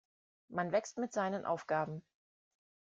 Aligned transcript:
Man 0.49 0.71
wächst 0.71 0.97
mit 0.97 1.13
seinen 1.13 1.45
Aufgaben. 1.45 2.01